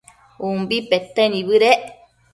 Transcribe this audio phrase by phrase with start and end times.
[0.41, 1.81] Mimbi pete nibëdec